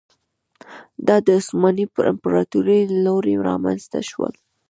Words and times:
دا 1.07 1.15
د 1.25 1.27
عثماني 1.39 1.85
امپراتورۍ 2.11 2.81
له 2.91 2.97
لوري 3.05 3.35
رامنځته 3.47 3.99
شول. 4.09 4.33